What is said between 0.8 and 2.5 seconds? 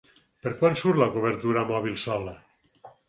la cobertura mòbil sola?